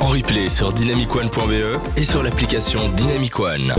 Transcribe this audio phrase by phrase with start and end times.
[0.00, 3.74] en replay sur dynamicone.be et sur l'application Dynamic One.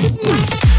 [0.00, 0.69] Have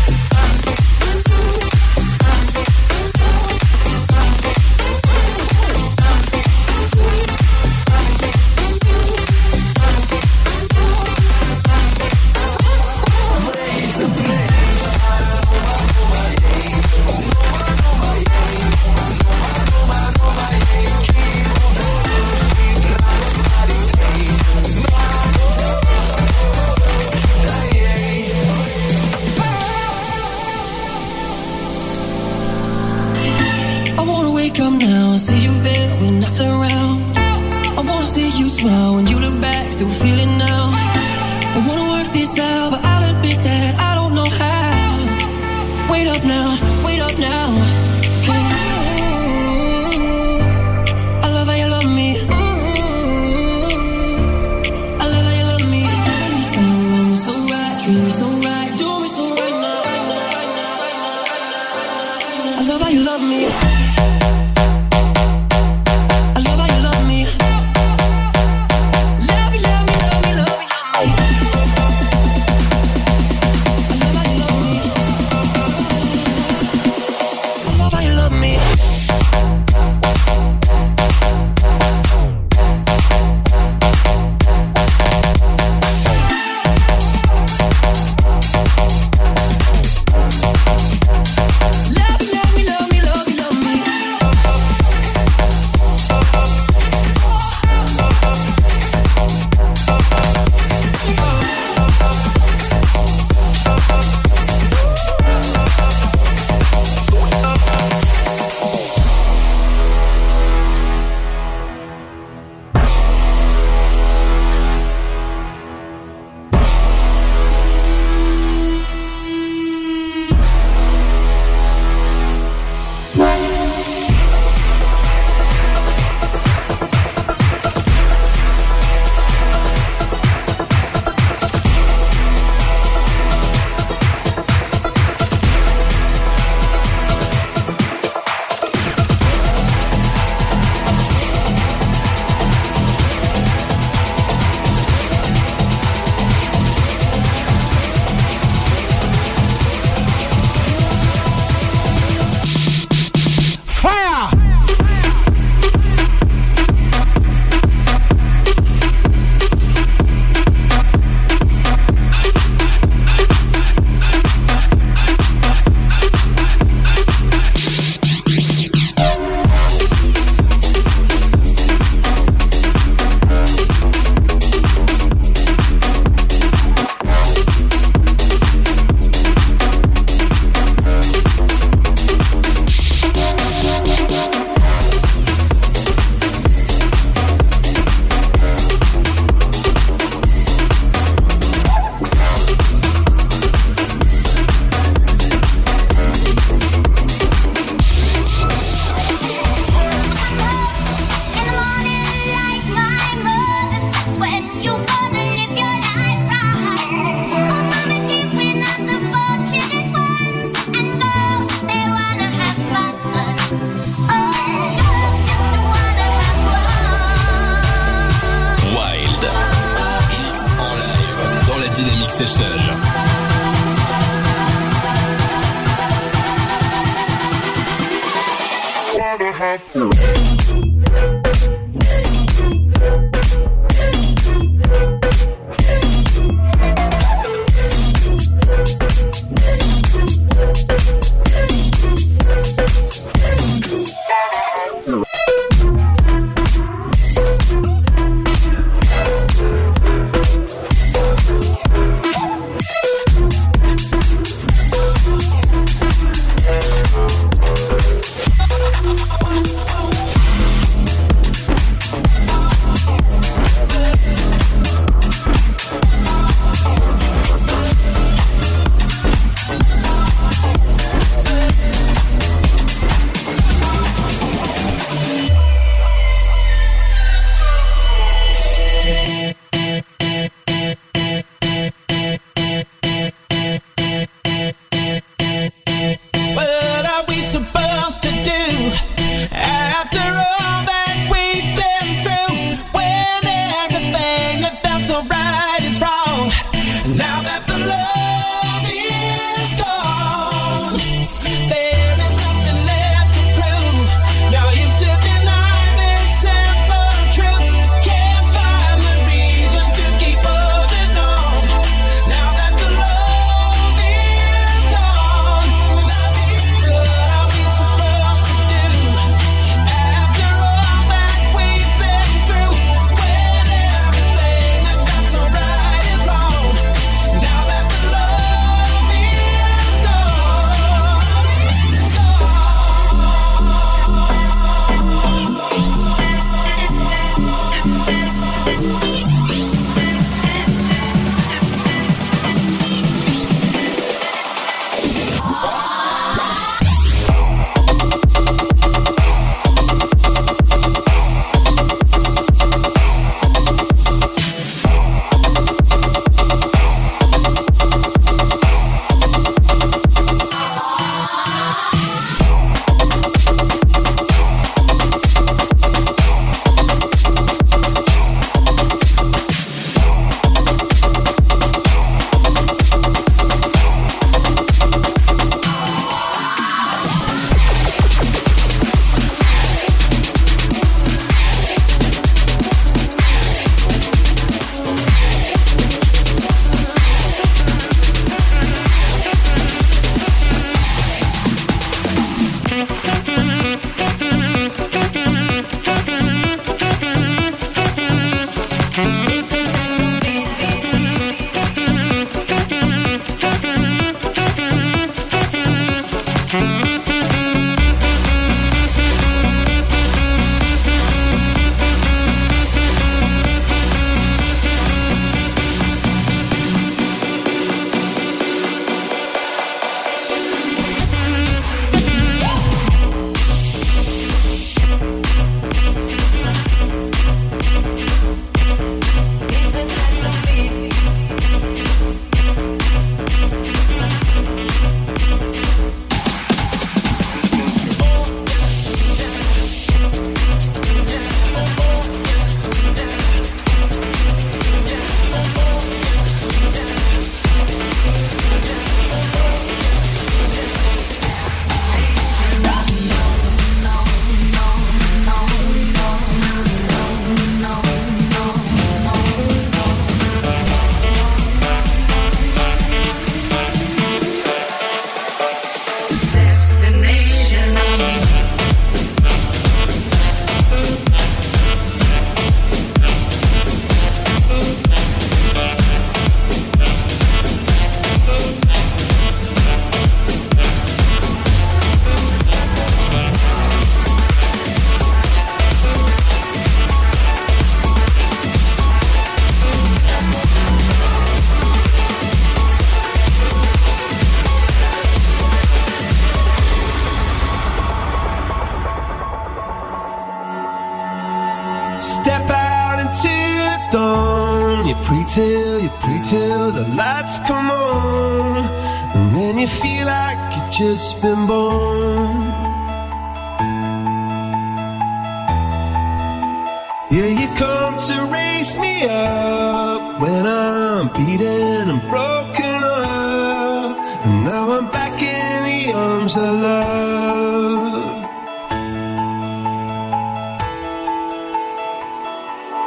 [516.92, 523.78] Yeah, you come to raise me up when I'm beaten and broken up.
[524.06, 527.72] And now I'm back in the arms of love.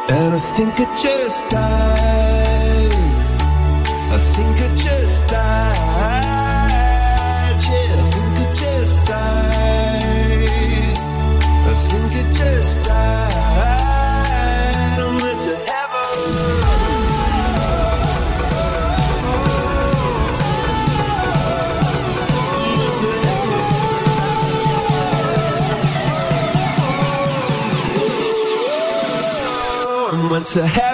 [0.09, 2.93] And I think I just died.
[4.11, 5.84] I think I just died.
[30.35, 30.94] went to heaven.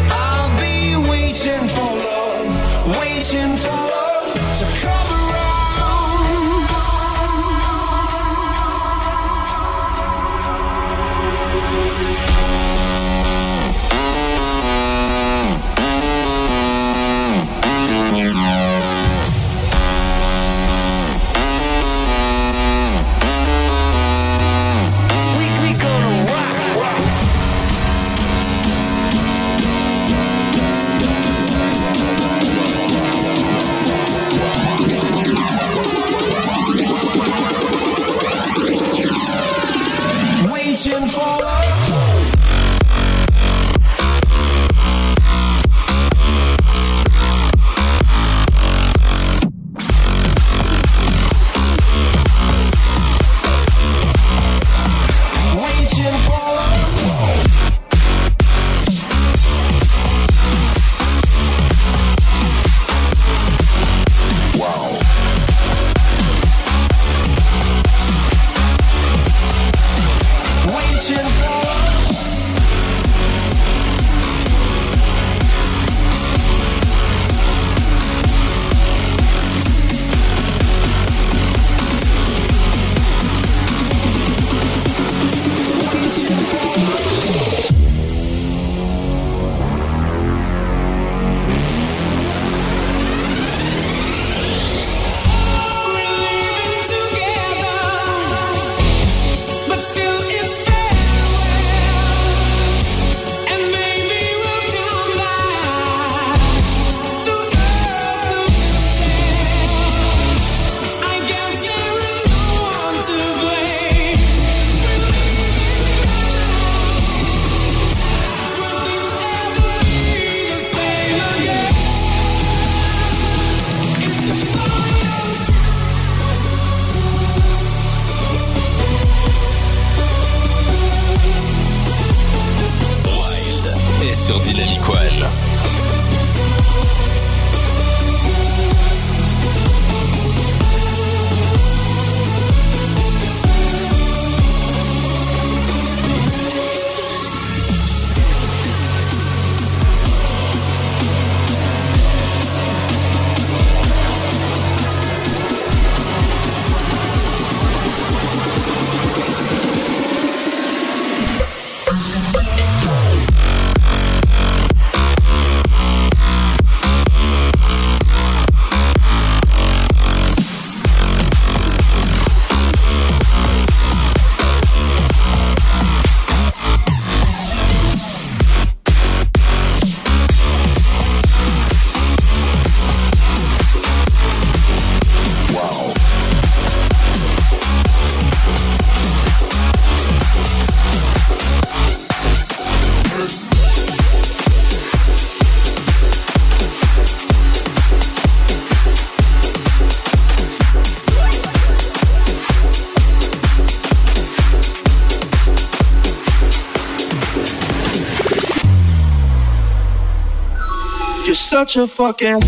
[211.71, 212.41] Such a fucking.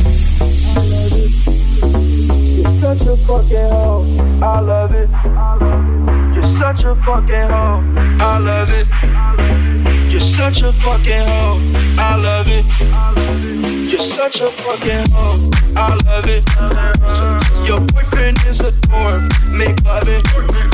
[2.57, 4.05] You're such a fucking hoe.
[4.41, 5.09] I love it.
[6.35, 7.81] You're such a fucking hoe.
[8.19, 10.11] I love it.
[10.11, 11.61] You're such a fucking hoe.
[11.97, 13.12] I love it.
[13.93, 15.51] You're such a fucking hoe.
[15.77, 16.41] I love it.
[17.61, 19.21] Your boyfriend is a dork.
[19.53, 20.25] Make love it.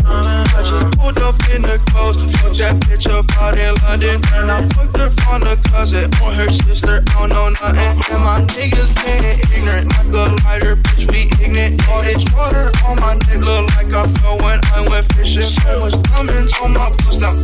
[0.08, 2.16] I just pulled up in the clothes.
[2.40, 4.24] Fuck that bitch up out in London.
[4.40, 6.08] And I fucked her on the closet.
[6.24, 7.92] On her sister, I don't know nothing.
[8.08, 9.92] And my niggas getting ignorant.
[10.00, 11.84] Like a lighter, bitch, we ignorant.
[11.90, 15.44] All this water on my neck look like I fell when I went fishing.
[15.44, 17.20] So much diamonds on my bust.
[17.20, 17.36] Now,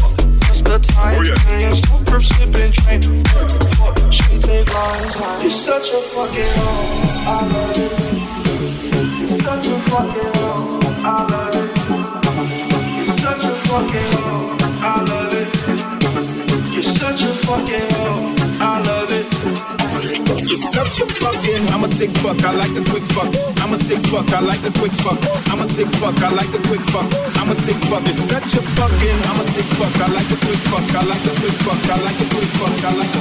[0.00, 0.19] fuck
[0.58, 1.14] the time.
[1.16, 1.34] Oh, yeah.
[4.40, 5.42] Take long time.
[5.42, 7.24] You're such a fucking hoe.
[7.26, 7.92] I love it.
[9.20, 10.80] You're such a fucking hoe.
[11.02, 11.70] I love it.
[12.96, 14.56] You're such a fucking hoe.
[14.82, 15.48] I love it.
[16.72, 17.99] You're such a fucking
[22.00, 23.28] sick fuck, I like the quick fuck.
[23.62, 25.20] I'm a sick fuck, I like the quick fuck.
[25.52, 27.06] I'm a sick fuck, I like the quick fuck.
[27.36, 29.18] I'm a sick fuck, it's such a fucking.
[29.28, 30.82] I'm a sick fuck, I like the quick fuck.
[30.96, 33.20] I like the quick fuck, I like the quick fuck, I like the.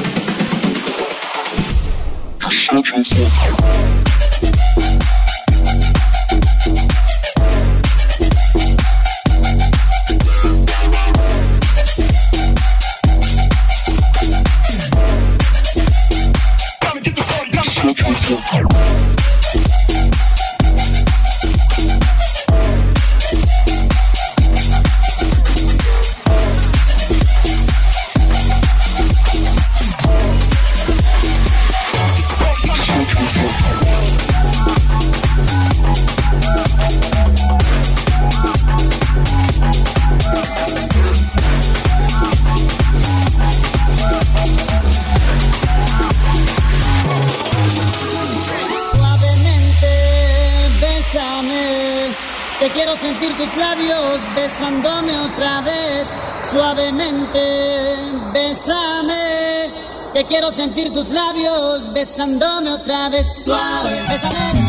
[60.30, 63.28] Quiero sentir tus labios besándome otra vez.
[63.44, 64.69] Suave, bésame,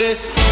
[0.00, 0.49] this.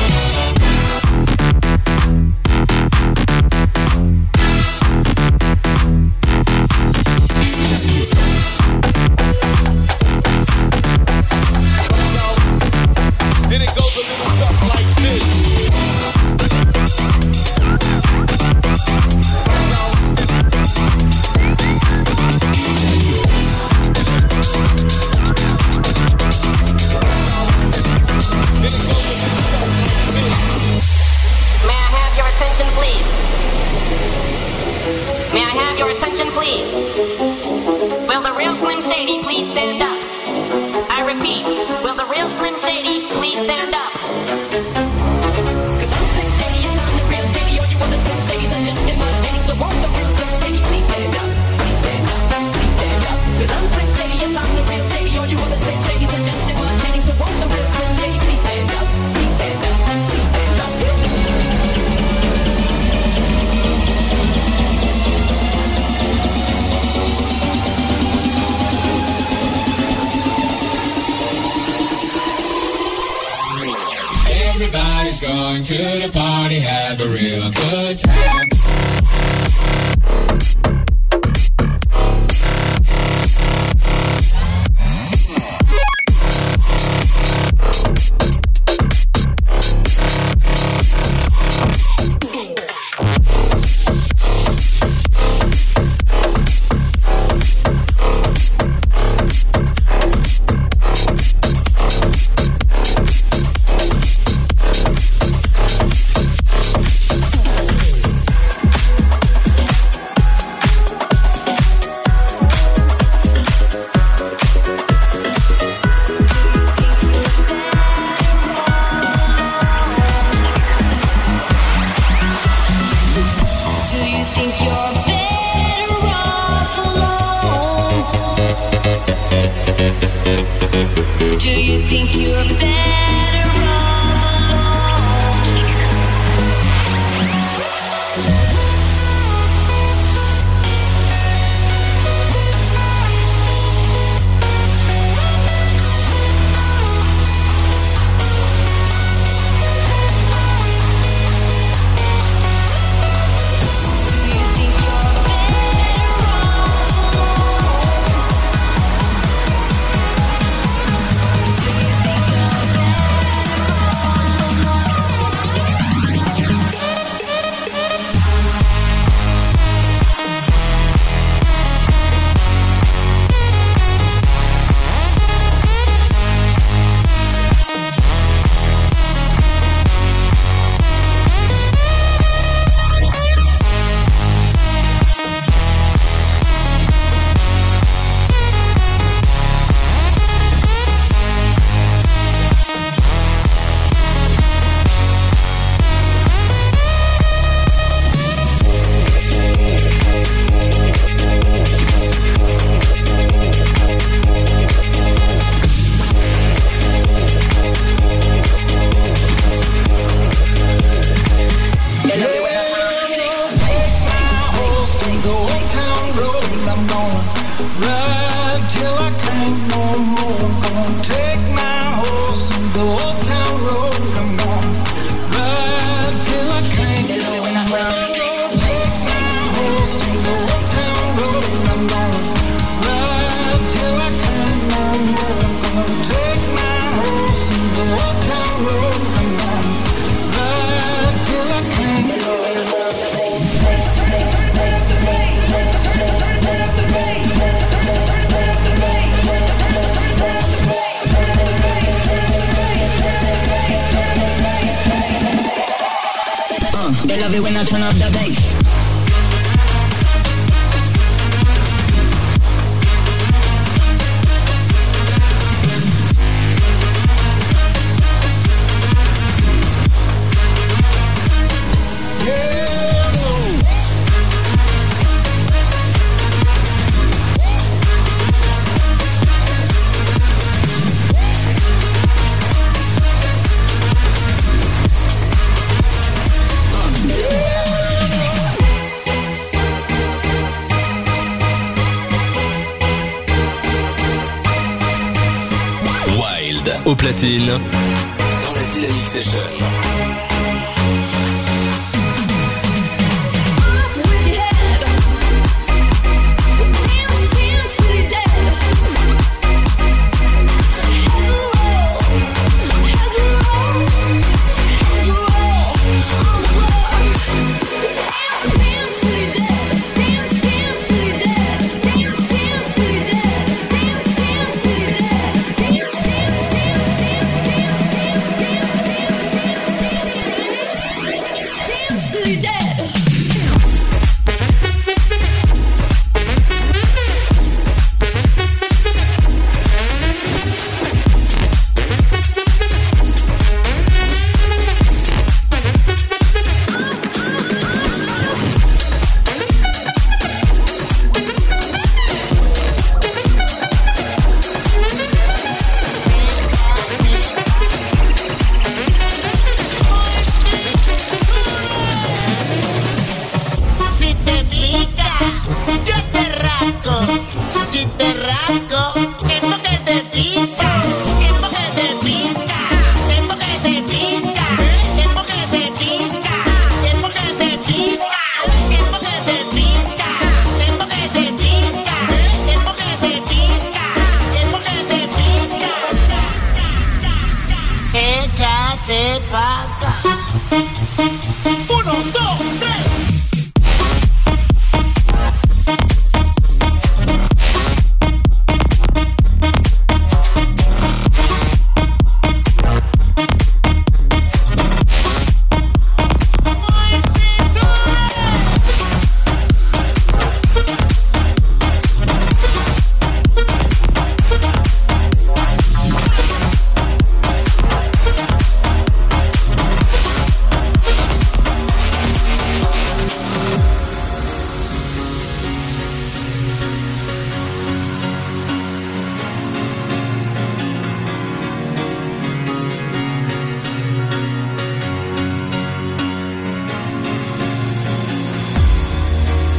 [297.21, 299.78] Dans la Dynamic Session.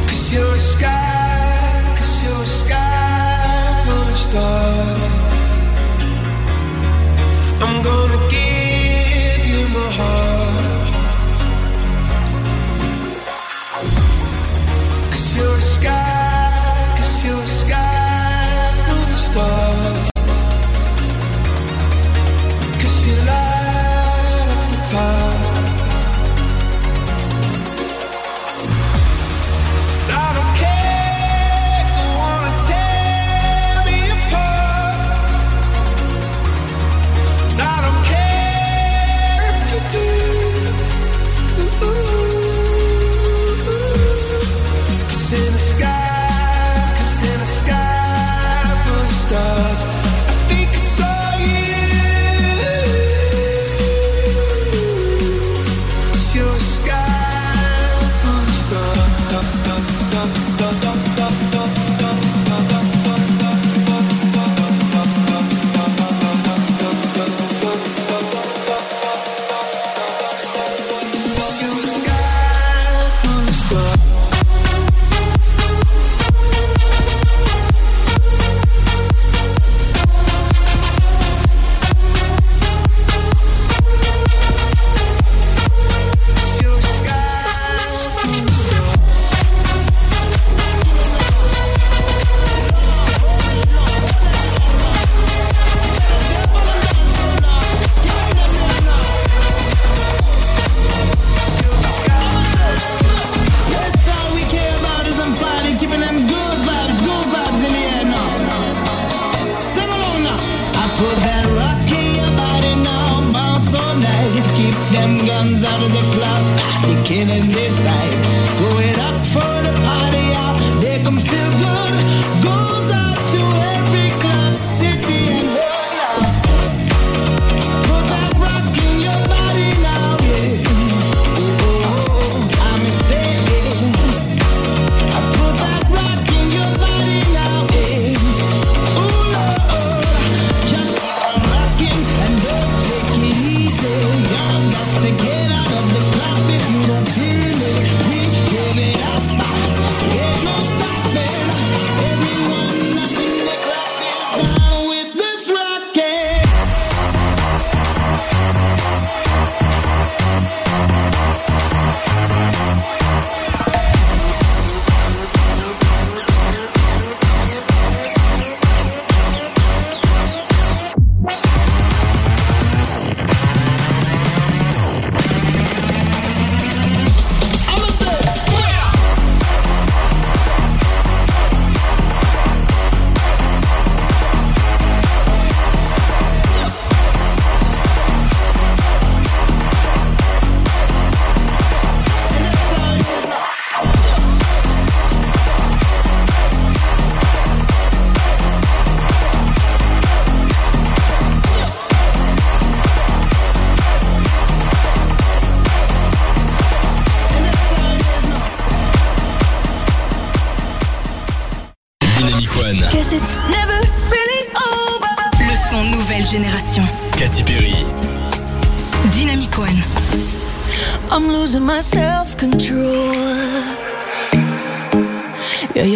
[0.10, 1.09] Cause you're a sky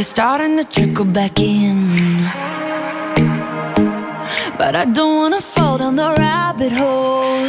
[0.04, 1.78] it's starting to trickle back in.
[4.60, 7.48] But I don't wanna fall down the rabbit hole.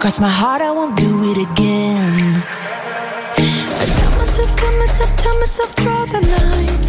[0.00, 2.14] Cross my heart, I won't do it again.
[3.82, 6.80] I tell myself, tell myself, tell myself, draw the line.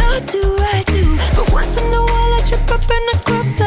[0.00, 0.44] Not do,
[0.76, 1.04] I do.
[1.36, 3.63] But once in a while, I trip up and across the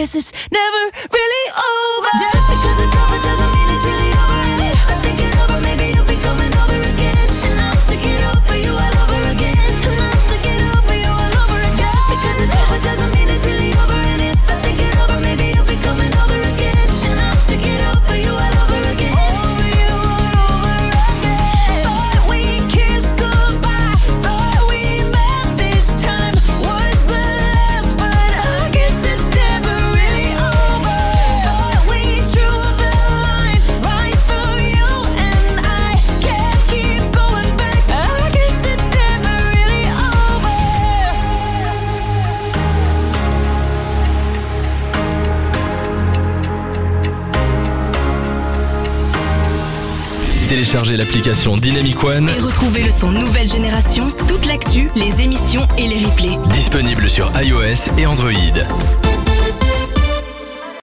[0.00, 0.82] guess it's never
[1.12, 1.39] really
[50.70, 55.88] Téléchargez l'application Dynamic One, Et retrouvez le son nouvelle génération, toute l'actu, les émissions et
[55.88, 56.38] les replays.
[56.52, 58.30] disponible sur iOS et Android.